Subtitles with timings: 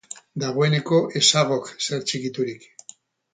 [0.43, 2.67] Dagoeneko ez zagok zer txikiturik.